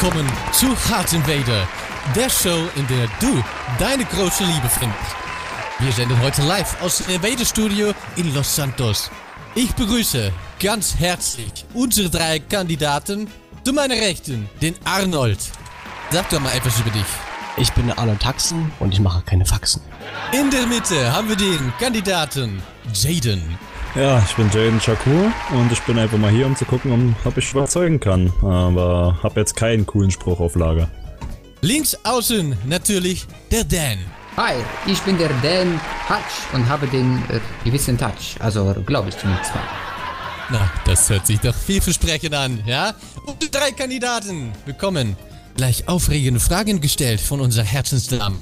[0.00, 1.68] willkommen zu Hard Invader,
[2.16, 3.44] der Show, in der du
[3.78, 5.14] deine große Liebe findest.
[5.78, 9.10] Wir senden heute live aus dem Invader Studio in Los Santos.
[9.54, 13.28] Ich begrüße ganz herzlich unsere drei Kandidaten.
[13.62, 15.38] Zu meiner Rechten, den Arnold.
[16.10, 17.04] Sag doch mal etwas über dich.
[17.58, 19.82] Ich bin Arnold Taxen und ich mache keine Faxen.
[20.32, 22.62] In der Mitte haben wir den Kandidaten
[22.94, 23.58] Jaden.
[23.96, 27.16] Ja, ich bin Jaden Shakur und ich bin einfach mal hier, um zu gucken, um,
[27.24, 28.32] ob ich überzeugen kann.
[28.40, 30.88] Aber hab jetzt keinen coolen Spruch auf Lager.
[31.60, 33.98] Links außen natürlich der Dan.
[34.36, 34.54] Hi,
[34.86, 38.36] ich bin der Dan Hutch und habe den äh, gewissen Touch.
[38.38, 39.64] Also glaube ich zumindest mal.
[40.50, 42.94] Na, das hört sich doch vielversprechend an, ja?
[43.26, 45.16] Und die drei Kandidaten bekommen
[45.56, 48.36] gleich aufregende Fragen gestellt von unserer Herzensdame.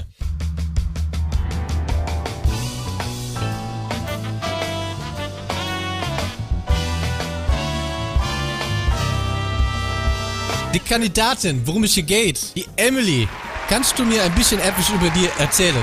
[10.75, 13.27] Die Kandidatin, worum es hier geht, die Emily.
[13.71, 15.83] Kannst du mir ein bisschen etwas über dir erzählen?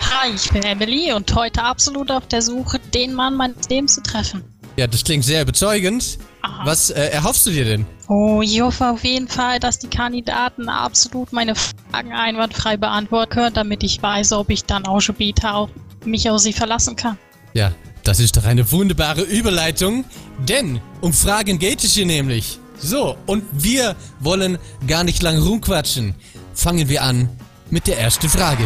[0.00, 4.02] Hi, ich bin Emily und heute absolut auf der Suche, den Mann meines Lebens zu
[4.02, 4.42] treffen.
[4.76, 6.18] Ja, das klingt sehr überzeugend.
[6.40, 6.64] Aha.
[6.64, 7.86] Was äh, erhoffst du dir denn?
[8.08, 13.54] Oh, ich hoffe auf jeden Fall, dass die Kandidaten absolut meine Fragen einwandfrei beantworten können,
[13.54, 15.70] damit ich weiß, ob ich dann auch später auf
[16.06, 17.18] mich auf sie verlassen kann.
[17.52, 17.72] Ja,
[18.04, 20.06] das ist doch eine wunderbare Überleitung,
[20.48, 22.58] denn um Fragen geht es hier nämlich.
[22.78, 26.14] So, und wir wollen gar nicht lang rumquatschen.
[26.54, 27.28] Fangen wir an
[27.70, 28.64] mit der ersten Frage.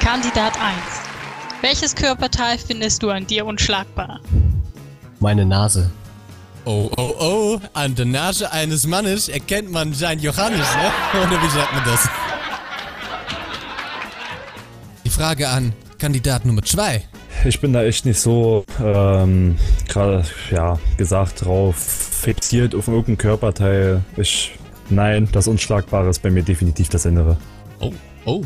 [0.00, 1.00] Kandidat 1.
[1.62, 4.20] Welches Körperteil findest du an dir unschlagbar?
[5.18, 5.90] Meine Nase.
[6.64, 11.20] Oh, oh, oh, an der Nase eines Mannes erkennt man sein Johannes, ne?
[11.22, 12.08] Oder wie sagt man das?
[15.04, 17.02] Die Frage an Kandidat Nummer 2.
[17.44, 24.02] Ich bin da echt nicht so, ähm, gerade, ja, gesagt drauf fixiert auf irgendein Körperteil.
[24.16, 24.52] Ich,
[24.88, 27.36] nein, das Unschlagbare ist bei mir definitiv das Innere.
[27.80, 27.92] Oh,
[28.24, 28.42] oh.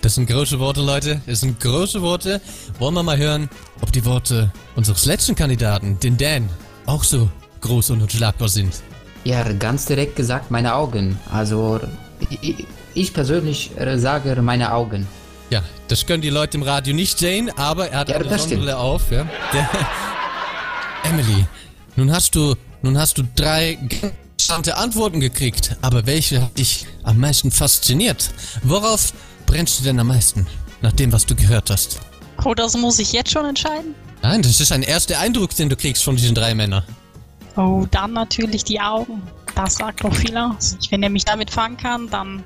[0.00, 1.20] Das sind große Worte, Leute.
[1.26, 2.40] Das sind große Worte.
[2.78, 3.48] Wollen wir mal hören,
[3.82, 6.48] ob die Worte unseres letzten Kandidaten, den Dan,
[6.86, 7.28] auch so
[7.60, 8.74] groß und unschlagbar sind.
[9.24, 11.18] Ja, ganz direkt gesagt, meine Augen.
[11.32, 11.80] Also
[12.30, 12.64] ich,
[12.94, 15.06] ich persönlich äh, sage meine Augen.
[15.50, 18.38] Ja, das können die Leute im Radio nicht sehen, aber er hat Ja, eine.
[18.38, 19.26] Sonnenbrille auf, ja.
[19.52, 19.68] Der
[21.04, 21.44] Emily,
[21.96, 27.18] nun hast du, nun hast du drei interessante Antworten gekriegt, aber welche hat dich am
[27.18, 28.30] meisten fasziniert?
[28.62, 29.12] Worauf
[29.46, 30.46] brennst du denn am meisten,
[30.82, 32.00] nach dem, was du gehört hast?
[32.44, 33.94] Oh, das muss ich jetzt schon entscheiden?
[34.22, 36.84] Nein, das ist ein erster Eindruck, den du kriegst von diesen drei Männern.
[37.56, 39.22] Oh, dann natürlich die Augen.
[39.54, 40.76] Das sagt doch viel aus.
[40.90, 42.44] Wenn er mich damit fangen kann, dann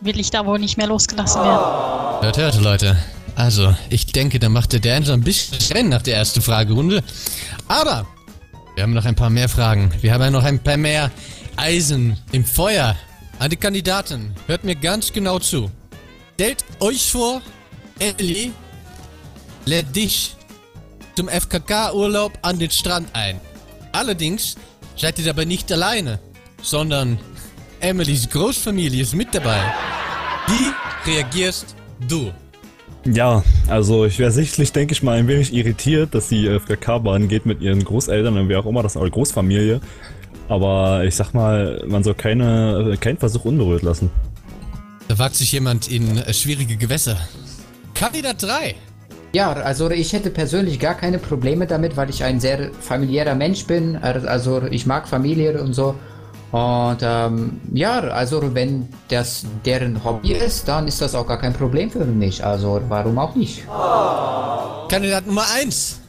[0.00, 2.22] will ich da wohl nicht mehr losgelassen werden.
[2.22, 2.96] Hört, hört, Leute.
[3.36, 7.02] Also, ich denke, da macht der Dan so ein bisschen Rennen nach der ersten Fragerunde.
[7.68, 8.06] Aber
[8.74, 9.90] wir haben noch ein paar mehr Fragen.
[10.00, 11.10] Wir haben ja noch ein paar mehr
[11.56, 12.96] Eisen im Feuer.
[13.38, 15.70] An die Kandidaten, hört mir ganz genau zu.
[16.34, 17.42] Stellt euch vor,
[17.98, 18.52] Ellie
[19.66, 20.36] lädt dich
[21.14, 23.40] zum FKK-Urlaub an den Strand ein.
[23.92, 24.56] Allerdings
[24.96, 26.18] seid ihr dabei nicht alleine,
[26.62, 27.18] sondern
[27.80, 29.60] Emilys Großfamilie ist mit dabei.
[30.46, 31.74] Wie reagierst
[32.08, 32.32] du?
[33.04, 36.76] Ja, also ich wäre sichtlich, denke ich mal, ein wenig irritiert, dass sie auf der
[36.76, 39.80] K-Bahn geht mit ihren Großeltern und wer auch immer, das ist eure Großfamilie.
[40.48, 44.10] Aber ich sag mal, man soll keine, keinen Versuch unberührt lassen.
[45.08, 47.16] Da wagt sich jemand in äh, schwierige Gewässer.
[47.94, 48.74] Kandidat 3.
[49.32, 53.64] Ja, also ich hätte persönlich gar keine Probleme damit, weil ich ein sehr familiärer Mensch
[53.64, 53.96] bin.
[53.96, 55.94] Also ich mag Familie und so.
[56.52, 61.52] Und ähm, ja, also wenn das deren Hobby ist, dann ist das auch gar kein
[61.52, 62.44] Problem für mich.
[62.44, 63.64] Also warum auch nicht?
[64.88, 66.00] Kandidat Nummer 1.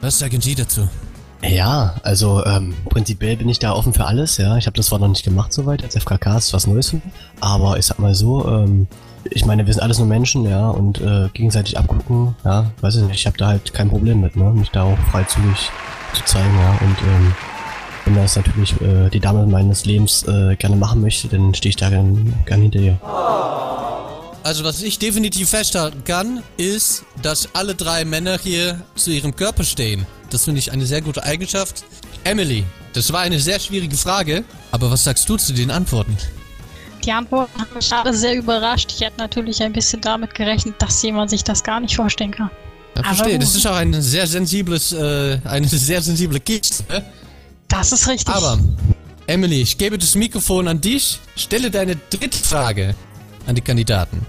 [0.00, 0.88] Was sagen Sie dazu?
[1.42, 4.56] Ja, also ähm, prinzipiell bin ich da offen für alles, ja.
[4.56, 7.04] Ich habe das zwar noch nicht gemacht soweit, als FKK ist was Neues für mich.
[7.40, 8.88] Aber ich sag mal so, ähm,
[9.24, 13.02] ich meine, wir sind alles nur Menschen, ja, und äh, gegenseitig abgucken, ja, weiß ich
[13.02, 15.70] nicht, ich habe da halt kein Problem mit, ne, mich da auch freizügig
[16.12, 17.34] zu zeigen, ja, und ähm,
[18.08, 21.76] wenn das natürlich äh, die Dame meines Lebens äh, gerne machen möchte, dann stehe ich
[21.76, 22.98] da gern, gern hinter ihr.
[24.42, 29.64] Also was ich definitiv festhalten kann, ist, dass alle drei Männer hier zu ihrem Körper
[29.64, 30.06] stehen.
[30.30, 31.84] Das finde ich eine sehr gute Eigenschaft.
[32.24, 32.64] Emily,
[32.94, 36.16] das war eine sehr schwierige Frage, aber was sagst du zu den Antworten?
[37.04, 38.90] Die Antworten haben mich alle sehr überrascht.
[38.94, 42.50] Ich hätte natürlich ein bisschen damit gerechnet, dass jemand sich das gar nicht vorstellen kann.
[42.94, 46.84] Ja, Aber verstehe, das ist auch ein sehr sensibles, äh, eine sehr sensible Kiste.
[47.68, 48.34] Das ist richtig.
[48.34, 48.58] Aber,
[49.26, 51.20] Emily, ich gebe das Mikrofon an dich.
[51.36, 52.94] Stelle deine dritte Frage
[53.46, 54.26] an die Kandidaten.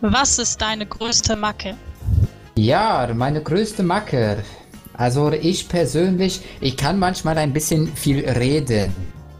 [0.00, 1.76] Was ist deine größte Macke?
[2.56, 4.42] Ja, meine größte Macke.
[4.94, 8.92] Also ich persönlich, ich kann manchmal ein bisschen viel reden.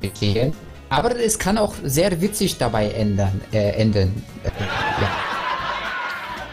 [0.05, 0.53] Okay?
[0.91, 4.23] Aber es kann auch sehr witzig dabei ändern, äh, enden.
[4.45, 4.51] Äh,
[5.03, 5.11] ja.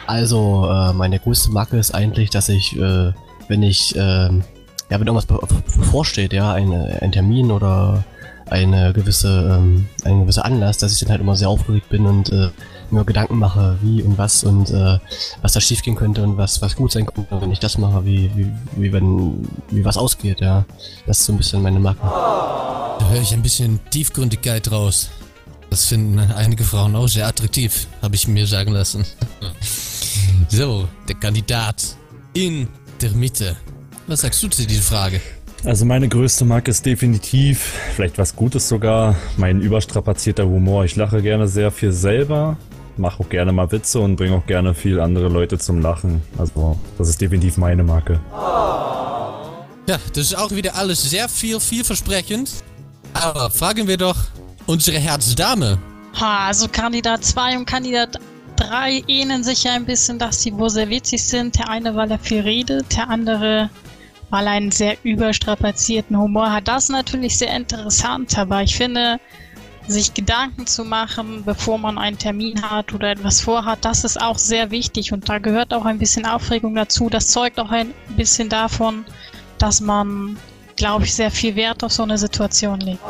[0.07, 3.11] Also, äh, meine größte Macke ist eigentlich, dass ich, äh,
[3.47, 4.43] wenn ich, ähm,
[4.89, 5.39] ja, wenn irgendwas be
[5.77, 8.03] bevorsteht, ja, ein, ein Termin oder
[8.49, 12.31] eine gewisse, ähm, ein gewisser Anlass, dass ich dann halt immer sehr aufgeregt bin und
[12.31, 12.49] äh,
[12.91, 14.99] mir Gedanken mache, wie und was und äh,
[15.41, 18.29] was da schiefgehen könnte und was, was gut sein könnte, wenn ich das mache, wie,
[18.35, 20.65] wie, wie wenn, wie was ausgeht, ja.
[21.07, 22.01] Das ist so ein bisschen meine Macke.
[22.01, 25.09] Da höre ich ein bisschen Tiefgründigkeit raus.
[25.69, 29.03] Das finden einige Frauen auch sehr attraktiv, habe ich mir sagen lassen.
[30.49, 31.83] so, der Kandidat
[32.33, 32.67] in
[33.01, 33.57] der Mitte.
[34.07, 35.19] Was sagst du zu dieser Frage?
[35.63, 40.85] Also meine größte Marke ist definitiv, vielleicht was Gutes sogar, mein überstrapazierter Humor.
[40.85, 42.55] Ich lache gerne sehr viel selber,
[42.97, 46.21] mache auch gerne mal Witze und bringe auch gerne viel andere Leute zum Lachen.
[46.37, 48.19] Also das ist definitiv meine Marke.
[49.87, 52.51] Ja, das ist auch wieder alles sehr viel, vielversprechend.
[53.13, 54.17] Aber fragen wir doch
[54.67, 55.79] unsere Herzdame.
[56.19, 58.19] Ha, also Kandidat 2 und Kandidat
[58.57, 61.57] 3 ähneln sich ja ein bisschen, dass sie wohl sehr witzig sind.
[61.57, 63.69] Der eine, weil er viel redet, der andere,
[64.31, 66.67] er einen sehr überstrapazierten Humor hat.
[66.67, 69.19] Das ist natürlich sehr interessant, aber ich finde,
[69.87, 74.37] sich Gedanken zu machen, bevor man einen Termin hat oder etwas vorhat, das ist auch
[74.37, 77.09] sehr wichtig und da gehört auch ein bisschen Aufregung dazu.
[77.09, 79.05] Das zeugt auch ein bisschen davon,
[79.57, 80.37] dass man,
[80.75, 83.01] glaube ich, sehr viel Wert auf so eine Situation legt.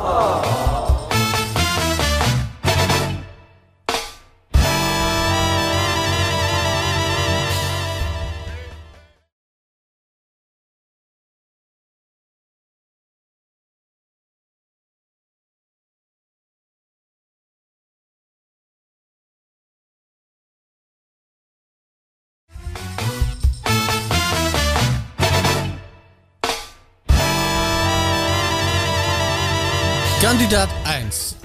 [30.26, 31.36] Kandidat 1.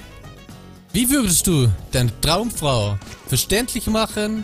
[0.92, 2.98] Wie würdest du deine Traumfrau
[3.28, 4.44] verständlich machen,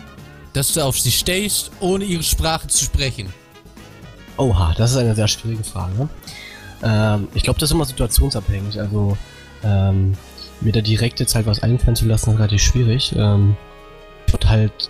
[0.52, 3.32] dass du auf sie stehst, ohne ihre Sprache zu sprechen?
[4.36, 6.08] Oha, das ist eine sehr schwierige Frage.
[6.84, 8.78] Ähm, ich glaube, das ist immer situationsabhängig.
[8.78, 9.18] Also,
[9.64, 10.16] ähm,
[10.60, 13.16] mir da direkt jetzt halt was einfallen zu lassen, ist relativ schwierig.
[13.16, 13.56] Ähm,
[14.32, 14.88] und halt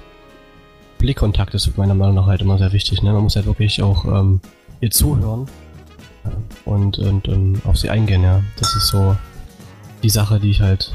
[0.98, 3.00] Blickkontakt ist meiner Meinung nach halt immer sehr wichtig.
[3.00, 3.14] Ne?
[3.14, 4.42] Man muss halt wirklich auch ähm,
[4.82, 5.48] ihr zuhören
[6.26, 8.42] äh, und, und ähm, auf sie eingehen, ja.
[8.58, 9.16] Das ist so
[10.02, 10.92] die Sache, die ich halt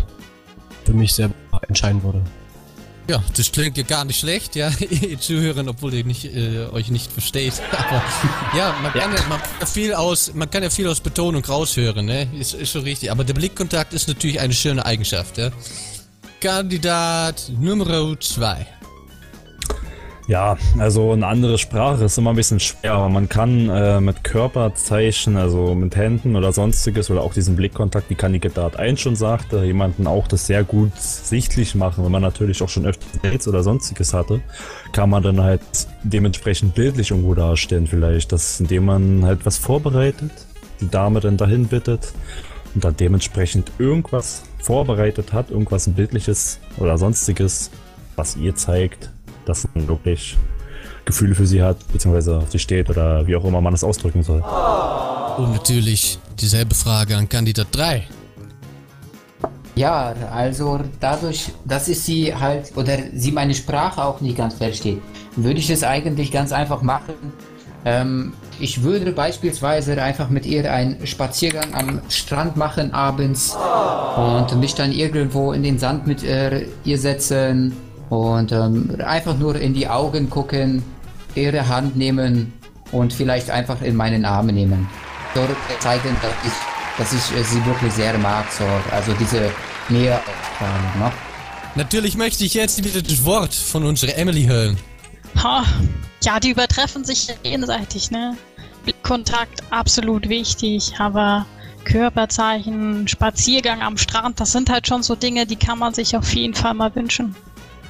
[0.85, 1.29] für mich sehr
[1.67, 2.21] entscheiden würde.
[3.09, 6.89] Ja, das klingt ja gar nicht schlecht, ja, ihr zuhören, obwohl ihr nicht, äh, euch
[6.89, 7.53] nicht versteht.
[7.71, 8.01] Aber
[8.57, 11.43] ja, man kann ja, man kann ja viel aus, man kann ja viel aus Betonung
[11.43, 12.29] raushören, ne?
[12.39, 13.11] Ist, ist schon richtig.
[13.11, 15.51] Aber der Blickkontakt ist natürlich eine schöne Eigenschaft, ja.
[16.39, 18.67] Kandidat Nummer 2.
[20.27, 24.23] Ja, also eine andere Sprache ist immer ein bisschen schwer, aber man kann äh, mit
[24.23, 29.65] Körperzeichen, also mit Händen oder sonstiges oder auch diesen Blickkontakt, wie Kandidat 1 schon sagte,
[29.65, 32.05] jemanden auch das sehr gut sichtlich machen.
[32.05, 34.39] Wenn man natürlich auch schon öfter Dates oder sonstiges hatte,
[34.93, 35.61] kann man dann halt
[36.03, 40.31] dementsprechend bildlich irgendwo darstellen vielleicht, dass indem man halt was vorbereitet,
[40.79, 42.13] die Dame dann dahin bittet
[42.75, 47.71] und dann dementsprechend irgendwas vorbereitet hat, irgendwas bildliches oder sonstiges,
[48.15, 49.09] was ihr zeigt,
[49.45, 50.37] dass man wirklich
[51.05, 54.23] Gefühle für sie hat, beziehungsweise auf sie steht oder wie auch immer man es ausdrücken
[54.23, 54.41] soll.
[55.37, 58.07] Und natürlich dieselbe Frage an Kandidat 3.
[59.75, 65.01] Ja, also dadurch, dass ich sie halt oder sie meine Sprache auch nicht ganz versteht,
[65.35, 67.15] würde ich es eigentlich ganz einfach machen.
[67.85, 73.57] Ähm, ich würde beispielsweise einfach mit ihr einen Spaziergang am Strand machen abends
[74.15, 77.73] und mich dann irgendwo in den Sand mit äh, ihr setzen
[78.13, 80.83] und ähm, einfach nur in die Augen gucken,
[81.35, 82.53] ihre Hand nehmen
[82.91, 84.87] und vielleicht einfach in meinen Arm nehmen.
[85.33, 85.41] So
[85.79, 86.53] zeigen, dass ich,
[86.97, 88.45] dass ich äh, sie wirklich sehr mag.
[88.51, 88.65] So.
[88.91, 89.49] Also diese
[89.89, 90.19] Nähe.
[90.99, 91.11] Ne?
[91.75, 94.77] Natürlich möchte ich jetzt wieder das Wort von unserer Emily hören.
[95.43, 95.63] Ha,
[96.23, 98.37] ja, die übertreffen sich gegenseitig, ne?
[98.83, 101.47] Blickkontakt absolut wichtig, aber
[101.85, 106.33] Körperzeichen, Spaziergang am Strand, das sind halt schon so Dinge, die kann man sich auf
[106.35, 107.35] jeden Fall mal wünschen.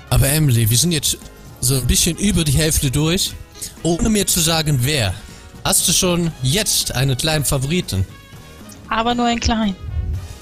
[0.10, 1.18] Aber Emily, wir sind jetzt
[1.60, 3.34] so ein bisschen über die Hälfte durch.
[3.84, 5.14] Ohne mir zu sagen, wer.
[5.64, 8.06] Hast du schon jetzt einen kleinen Favoriten?
[8.90, 9.76] Aber nur einen kleinen.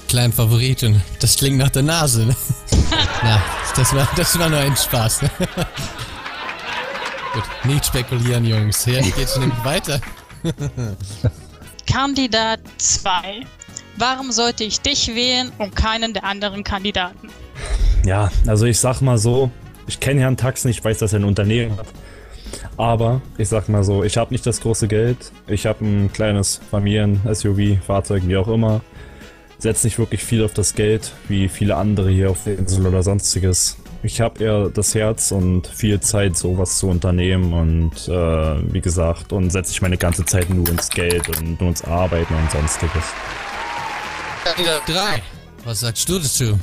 [0.08, 1.00] Kleinen Favoriten.
[1.20, 2.36] Das klingt nach der Nase, ne?
[3.22, 3.42] Na,
[3.76, 5.22] das war, das war nur ein Spaß.
[5.22, 5.30] Ne?
[7.32, 8.84] Gut, nicht spekulieren, Jungs.
[8.84, 10.00] Hier geht's nämlich weiter.
[11.86, 13.46] Kandidat 2.
[13.96, 17.28] Warum sollte ich dich wählen und keinen der anderen Kandidaten?
[18.04, 19.50] Ja, also ich sag mal so,
[19.86, 21.86] ich kenne Herrn Tax nicht, ich weiß, dass er ein Unternehmen hat.
[22.76, 25.32] Aber ich sag mal so, ich habe nicht das große Geld.
[25.46, 28.80] Ich habe ein kleines Familien-SUV, Fahrzeug, wie auch immer.
[29.58, 33.02] setze nicht wirklich viel auf das Geld, wie viele andere hier auf der Insel oder
[33.02, 33.76] sonstiges.
[34.02, 39.32] Ich habe eher das Herz und viel Zeit, sowas zu unternehmen und äh, wie gesagt,
[39.32, 43.04] und setze ich meine ganze Zeit nur ins Geld und nur ins Arbeiten und sonstiges.
[44.86, 45.22] 3.
[45.64, 46.58] Was sagst du dazu?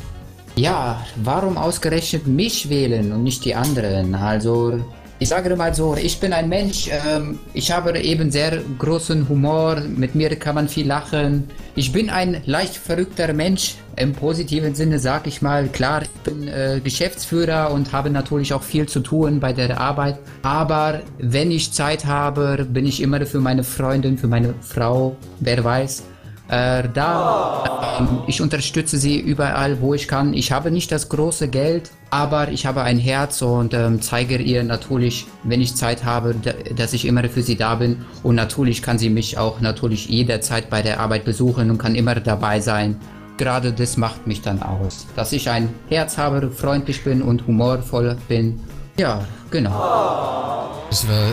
[0.59, 4.13] Ja, warum ausgerechnet mich wählen und nicht die anderen?
[4.13, 4.81] Also,
[5.17, 9.79] ich sage mal so, ich bin ein Mensch, ähm, ich habe eben sehr großen Humor,
[9.79, 11.47] mit mir kann man viel lachen.
[11.75, 15.69] Ich bin ein leicht verrückter Mensch, im positiven Sinne sage ich mal.
[15.69, 20.19] Klar, ich bin äh, Geschäftsführer und habe natürlich auch viel zu tun bei der Arbeit.
[20.41, 25.63] Aber wenn ich Zeit habe, bin ich immer für meine Freundin, für meine Frau, wer
[25.63, 26.03] weiß.
[26.49, 30.33] Äh, da, ähm, ich unterstütze sie überall, wo ich kann.
[30.33, 34.63] Ich habe nicht das große Geld, aber ich habe ein Herz und ähm, zeige ihr
[34.63, 38.03] natürlich, wenn ich Zeit habe, da, dass ich immer für sie da bin.
[38.23, 42.15] Und natürlich kann sie mich auch natürlich jederzeit bei der Arbeit besuchen und kann immer
[42.15, 42.99] dabei sein.
[43.37, 48.17] Gerade das macht mich dann aus, dass ich ein Herz habe, freundlich bin und humorvoll
[48.27, 48.59] bin.
[48.97, 50.71] Ja, genau.
[50.89, 51.27] Das war,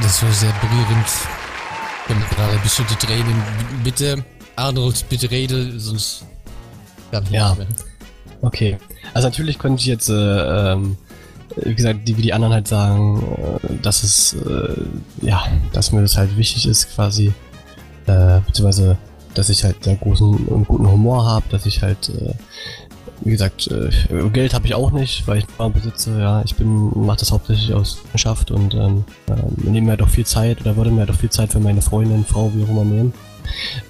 [0.00, 1.06] das war sehr berührend.
[2.08, 3.42] Ich habe gerade bestimmte Tränen.
[3.82, 4.24] Bitte,
[4.56, 6.24] Arnold, bitte rede, sonst.
[7.10, 7.50] Kann ich Ja.
[7.50, 7.68] nicht mehr.
[8.42, 8.78] Okay.
[9.14, 10.96] Also natürlich könnte ich jetzt, äh, ähm,
[11.56, 13.22] wie gesagt, die, wie die anderen halt sagen,
[13.62, 14.74] äh, dass es, äh,
[15.22, 17.32] ja, dass mir das halt wichtig ist quasi,
[18.06, 18.98] äh, beziehungsweise,
[19.34, 22.34] dass ich halt sehr großen und guten Humor habe, dass ich halt, äh,
[23.22, 23.90] wie gesagt, äh,
[24.30, 27.72] Geld habe ich auch nicht, weil ich Farm besitze, ja, ich bin, mache das hauptsächlich
[27.72, 31.10] aus Leidenschaft und ähm, ähm, nehme mir halt auch viel Zeit oder würde mir halt
[31.10, 33.14] auch viel Zeit für meine Freundin, Frau, wie auch immer nehmen.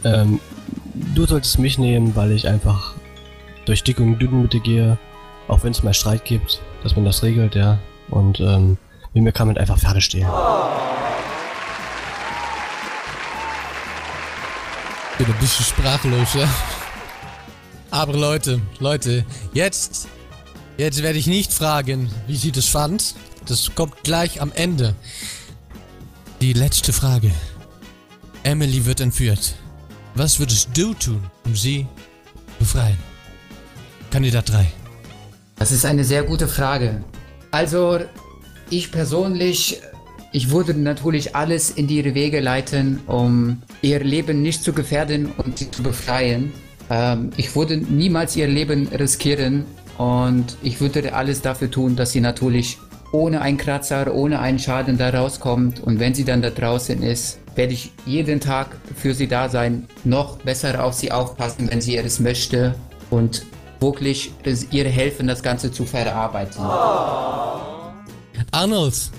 [0.04, 0.38] Ähm,
[1.14, 2.94] du solltest mich nehmen, weil ich einfach
[3.64, 4.98] durch dick und dünn mit dir gehe,
[5.48, 7.78] auch wenn es mal Streit gibt, dass man das regelt, ja.
[8.08, 8.78] Und ähm,
[9.12, 10.28] mit mir kann man einfach Pferde stehen.
[15.12, 16.48] Ich bin ein bisschen sprachlos, ja.
[17.90, 19.24] Aber Leute, Leute,
[19.54, 20.08] jetzt,
[20.76, 23.14] jetzt werde ich nicht fragen, wie sie das fand.
[23.46, 24.94] Das kommt gleich am Ende.
[26.40, 27.30] Die letzte Frage.
[28.42, 29.54] Emily wird entführt.
[30.18, 31.86] Was würdest du tun, um sie
[32.46, 32.96] zu befreien?
[34.10, 34.66] Kandidat 3.
[35.58, 37.04] Das ist eine sehr gute Frage.
[37.50, 38.00] Also,
[38.70, 39.82] ich persönlich,
[40.32, 45.58] ich würde natürlich alles in ihre Wege leiten, um ihr Leben nicht zu gefährden und
[45.58, 46.50] sie zu befreien.
[46.88, 49.66] Ähm, ich würde niemals ihr Leben riskieren
[49.98, 52.78] und ich würde alles dafür tun, dass sie natürlich
[53.12, 55.80] ohne einen Kratzer, ohne einen Schaden da rauskommt.
[55.80, 59.88] Und wenn sie dann da draußen ist, werde ich jeden Tag für sie da sein,
[60.04, 62.74] noch besser auf sie aufpassen, wenn sie es möchte
[63.10, 63.44] und
[63.80, 64.32] wirklich
[64.70, 66.62] ihr helfen, das Ganze zu verarbeiten.
[68.50, 69.10] Arnold,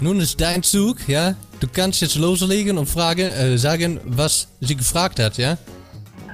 [0.00, 1.34] nun ist dein Zug, ja?
[1.60, 5.56] Du kannst jetzt loslegen und fragen, äh, sagen, was sie gefragt hat, ja?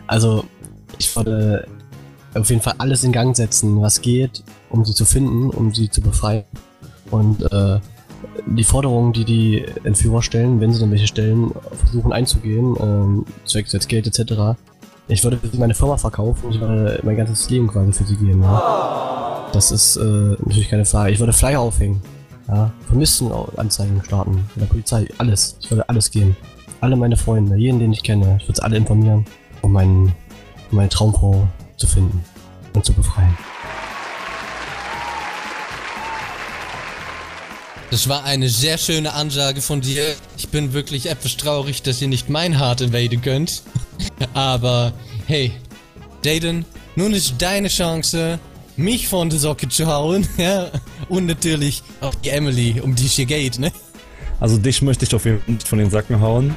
[0.07, 0.45] Also,
[0.99, 1.67] ich würde
[2.35, 5.89] auf jeden Fall alles in Gang setzen, was geht, um sie zu finden, um sie
[5.89, 6.45] zu befreien.
[7.13, 7.79] Und äh,
[8.47, 11.53] die Forderungen, die die Entführer stellen, wenn sie dann welche stellen,
[11.85, 14.59] versuchen einzugehen, ähm, zwecks jetzt Geld etc.
[15.09, 18.17] Ich würde für sie meine Firma verkaufen, ich würde mein ganzes Leben quasi für sie
[18.17, 18.43] geben.
[18.43, 19.49] Ja.
[19.53, 21.13] Das ist äh, natürlich keine Frage.
[21.13, 22.01] Ich würde Flyer aufhängen.
[22.49, 25.57] Ja, Vermisstenanzeigen starten, bei der Polizei, alles.
[25.61, 26.37] Ich würde alles geben.
[26.81, 29.25] Alle meine Freunde, jeden, den ich kenne, ich würde sie alle informieren,
[29.61, 30.13] um, meinen,
[30.71, 32.25] um meine Traumfrau zu finden
[32.75, 33.37] und zu befreien.
[37.93, 40.03] Das war eine sehr schöne Ansage von dir.
[40.39, 43.63] Ich bin wirklich etwas traurig, dass ihr nicht mein Hart invaden könnt.
[44.33, 44.95] Aber
[45.27, 45.53] hey,
[46.25, 46.65] Jaden,
[46.97, 48.39] nun ist deine Chance,
[48.79, 50.27] mich von der Socke zu hauen.
[50.39, 50.71] Ja?
[51.11, 53.71] Und natürlich auch die Emily, um die es hier geht, ne?
[54.41, 56.57] Also dich möchte ich auf jeden Fall nicht von den Socken hauen.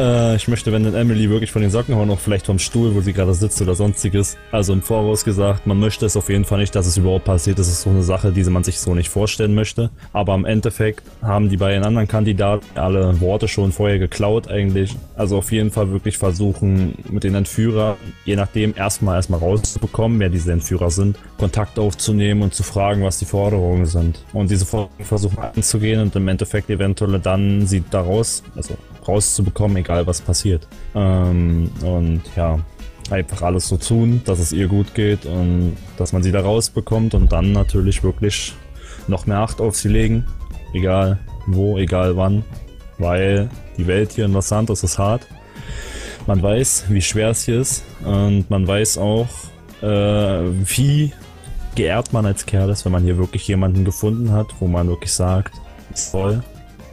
[0.00, 2.94] Äh, ich möchte, wenn dann Emily wirklich von den Socken hauen, auch vielleicht vom Stuhl,
[2.94, 4.38] wo sie gerade sitzt oder sonstiges.
[4.50, 7.58] Also im Voraus gesagt, man möchte es auf jeden Fall nicht, dass es überhaupt passiert.
[7.58, 9.90] Das ist so eine Sache, die man sich so nicht vorstellen möchte.
[10.12, 14.96] Aber im Endeffekt haben die beiden anderen Kandidaten alle Worte schon vorher geklaut eigentlich.
[15.16, 20.30] Also auf jeden Fall wirklich versuchen, mit den Entführer, je nachdem, erstmal erstmal rauszubekommen, wer
[20.30, 24.24] diese Entführer sind, Kontakt aufzunehmen und zu fragen, was die Forderungen sind.
[24.32, 28.76] Und diese Forderungen versuchen anzugehen und im Endeffekt eventuell dann sie daraus, also
[29.06, 30.66] rauszubekommen, egal was passiert.
[30.94, 32.58] Ähm, und ja,
[33.10, 37.14] einfach alles so tun, dass es ihr gut geht und dass man sie da rausbekommt
[37.14, 38.54] und dann natürlich wirklich
[39.08, 40.24] noch mehr Acht auf sie legen.
[40.72, 42.44] Egal wo, egal wann.
[42.98, 45.26] Weil die Welt hier in Los Santos ist hart.
[46.26, 49.28] Man weiß, wie schwer es hier ist und man weiß auch,
[49.82, 51.12] äh, wie
[51.74, 55.12] geehrt man als Kerl ist, wenn man hier wirklich jemanden gefunden hat, wo man wirklich
[55.12, 55.54] sagt,
[55.92, 56.42] ist toll.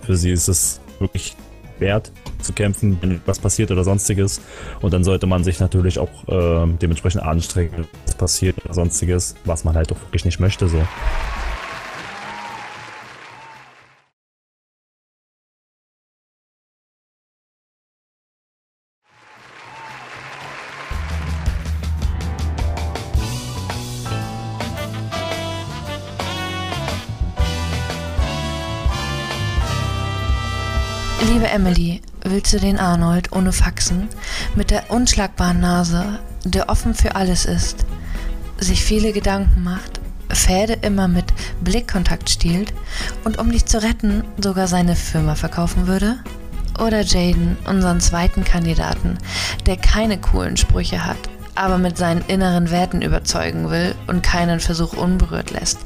[0.02, 1.36] Für sie ist es wirklich
[1.80, 4.42] wehrt zu kämpfen, wenn was passiert oder sonstiges.
[4.82, 9.64] Und dann sollte man sich natürlich auch äh, dementsprechend anstrengen, was passiert oder sonstiges, was
[9.64, 10.68] man halt auch wirklich nicht möchte.
[10.68, 10.82] So.
[31.58, 34.10] Emily, willst du den Arnold ohne Faxen,
[34.54, 37.84] mit der unschlagbaren Nase, der offen für alles ist,
[38.60, 40.00] sich viele Gedanken macht,
[40.30, 41.26] Pferde immer mit
[41.62, 42.76] Blickkontakt stiehlt
[43.24, 46.18] und um dich zu retten sogar seine Firma verkaufen würde?
[46.78, 49.18] Oder Jaden, unseren zweiten Kandidaten,
[49.66, 51.18] der keine coolen Sprüche hat,
[51.56, 55.80] aber mit seinen inneren Werten überzeugen will und keinen Versuch unberührt lässt.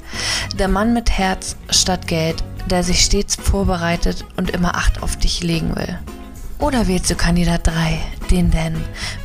[0.59, 5.43] Der Mann mit Herz statt Geld, der sich stets vorbereitet und immer Acht auf dich
[5.43, 5.99] legen will.
[6.61, 7.99] Oder wählst du Kandidat 3,
[8.29, 8.75] den Dan,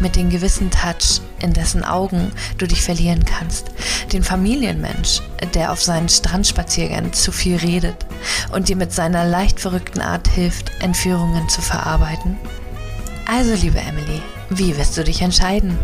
[0.00, 3.70] mit dem gewissen Touch, in dessen Augen du dich verlieren kannst.
[4.12, 5.20] Den Familienmensch,
[5.52, 8.06] der auf seinen Strandspaziergängen zu viel redet
[8.52, 12.38] und dir mit seiner leicht verrückten Art hilft, Entführungen zu verarbeiten.
[13.26, 15.78] Also, liebe Emily, wie wirst du dich entscheiden?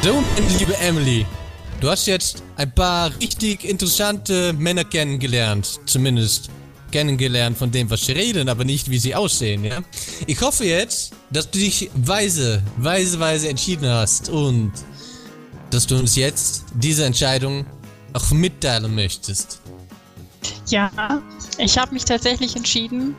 [0.00, 0.22] So,
[0.58, 1.26] liebe Emily,
[1.80, 5.80] du hast jetzt ein paar richtig interessante Männer kennengelernt.
[5.86, 6.50] Zumindest
[6.92, 9.80] kennengelernt von dem, was sie reden, aber nicht, wie sie aussehen, ja?
[10.26, 14.72] Ich hoffe jetzt, dass du dich weise, weise, weise entschieden hast und
[15.70, 17.66] dass du uns jetzt diese Entscheidung
[18.12, 19.60] auch mitteilen möchtest.
[20.68, 21.20] Ja,
[21.58, 23.16] ich habe mich tatsächlich entschieden.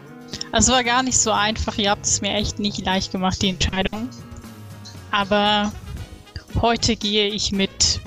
[0.53, 1.77] Es war gar nicht so einfach.
[1.77, 4.09] Ihr habt es mir echt nicht leicht gemacht, die Entscheidung.
[5.11, 5.71] Aber
[6.61, 8.01] heute gehe ich mit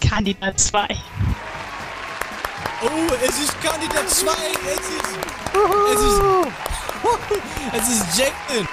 [0.00, 0.86] Kandidat 2.
[2.82, 2.86] Oh,
[3.26, 4.30] es ist Kandidat 2.
[4.66, 5.10] Es ist.
[5.94, 6.20] Es ist.
[7.72, 8.68] Es ist Jackson.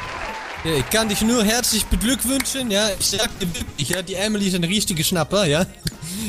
[0.63, 2.89] Ja, ich kann dich nur herzlich beglückwünschen, ja.
[2.99, 5.65] Ich sag dir wirklich, ja, die Emily ist ein richtiger Schnapper, ja.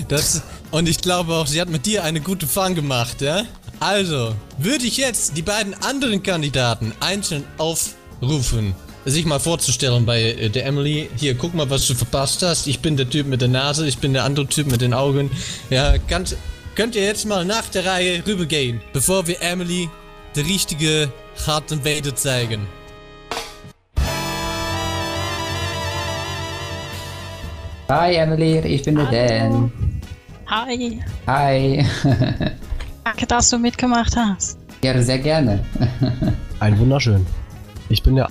[0.08, 3.44] Das, und ich glaube auch, sie hat mit dir eine gute Fang gemacht, ja.
[3.80, 8.74] Also, würde ich jetzt die beiden anderen Kandidaten einzeln aufrufen,
[9.10, 11.08] sich mal vorzustellen bei äh, der Emily.
[11.16, 12.66] Hier, guck mal, was du verpasst hast.
[12.66, 15.30] Ich bin der Typ mit der Nase, ich bin der andere Typ mit den Augen.
[15.70, 16.36] Ja, kannst,
[16.74, 19.88] könnt ihr jetzt mal nach der Reihe rübergehen, bevor wir Emily
[20.36, 21.12] die richtige
[21.46, 22.66] harten Wade zeigen.
[27.88, 29.72] Hi Emily, ich bin der Dan.
[30.46, 31.84] Hi, Hi.
[33.04, 34.58] danke, dass du mitgemacht hast.
[34.82, 35.64] ja, sehr gerne.
[36.60, 37.26] Ein wunderschön.
[37.88, 38.28] Ich bin der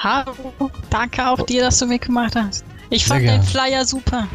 [0.00, 2.64] Hallo, danke auch dir, dass du mitgemacht hast.
[2.88, 3.42] Ich fand den.
[3.42, 4.28] Flyer super.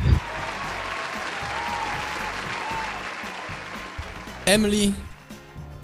[4.45, 4.93] Emily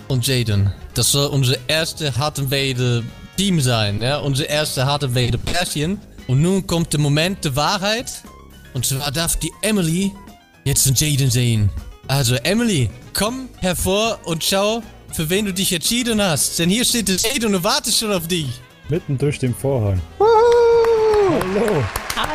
[0.10, 0.74] und Jaden.
[0.96, 3.06] Das soll unser erste harte Wade
[3.38, 5.98] Team sein, ja, unser erste harte Wade Pärchen.
[6.28, 8.22] Und nun kommt der Moment der Wahrheit.
[8.74, 10.12] Und zwar darf die Emily
[10.66, 11.70] jetzt den Jaden sehen.
[12.10, 16.60] Also Emily, komm hervor und schau, für wen du dich entschieden hast.
[16.60, 18.50] Denn hier steht der Jaden und wartet schon auf dich.
[18.90, 20.02] Mitten durch den Vorhang.
[20.20, 21.84] Hallo.
[22.16, 22.26] Hi.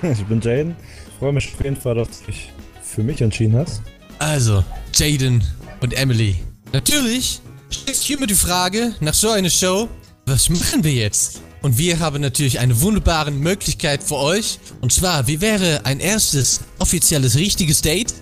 [0.12, 0.74] Ich bin Jaden.
[1.18, 2.50] Freue mich auf jeden Fall, dass du dich
[2.82, 3.82] für mich entschieden hast.
[4.18, 5.44] Also, Jaden
[5.80, 6.36] und Emily.
[6.72, 9.88] Natürlich stellt sich immer die Frage, nach so einer Show,
[10.24, 11.42] was machen wir jetzt?
[11.60, 14.60] Und wir haben natürlich eine wunderbare Möglichkeit für euch.
[14.80, 18.14] Und zwar, wie wäre ein erstes offizielles richtiges Date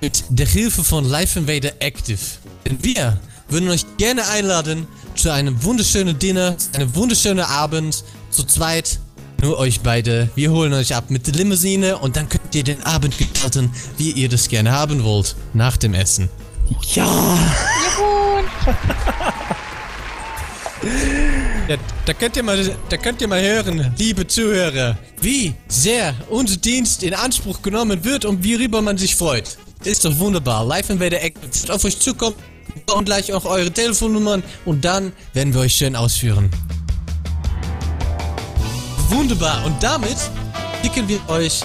[0.00, 2.18] mit der Hilfe von Life Invader Active?
[2.66, 3.20] Denn wir
[3.52, 8.98] würden euch gerne einladen zu einem wunderschönen Dinner, einem wunderschönen Abend, zu zweit
[9.42, 10.30] nur euch beide.
[10.36, 14.12] Wir holen euch ab mit der Limousine und dann könnt ihr den Abend gestalten, wie
[14.12, 15.34] ihr das gerne haben wollt.
[15.52, 16.30] Nach dem Essen.
[16.94, 17.38] Ja!
[17.96, 18.22] Juhu.
[21.68, 26.56] Ja, da könnt ihr mal, da könnt ihr mal hören, liebe Zuhörer, wie sehr unser
[26.56, 29.56] Dienst in Anspruch genommen wird und worüber man sich freut.
[29.84, 30.64] Ist doch wunderbar.
[30.64, 32.34] Live Invader Active wird auf euch zukommen.
[32.86, 36.50] Brauchen gleich auch eure Telefonnummern und dann werden wir euch schön ausführen.
[39.08, 39.64] Wunderbar.
[39.64, 40.16] Und damit
[40.82, 41.62] schicken wir euch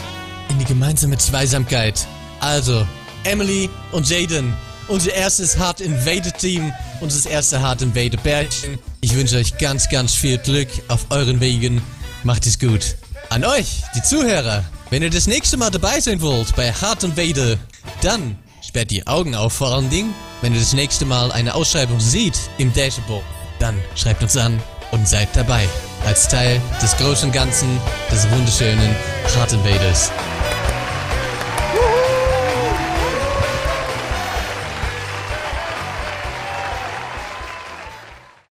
[0.50, 2.06] in die gemeinsame Zweisamkeit.
[2.40, 2.86] Also,
[3.24, 4.54] Emily und Jaden,
[4.88, 8.78] unser erstes Hard Invader Team, unser erste Hard Invader Pärchen.
[9.02, 11.82] Ich wünsche euch ganz, ganz viel Glück auf euren Wegen.
[12.24, 12.96] Macht es gut.
[13.30, 17.58] An euch, die Zuhörer, wenn ihr das nächste Mal dabei sein wollt bei Hard Invader,
[18.02, 20.14] dann sperrt die Augen auf vor allen Dingen.
[20.42, 23.24] Wenn ihr das nächste Mal eine Ausschreibung seht im Dashboard,
[23.60, 25.68] dann schreibt uns an und seid dabei.
[26.06, 27.68] als Teil des großen Ganzen
[28.12, 28.96] des wunderschönen
[29.36, 30.12] Heart Invaders.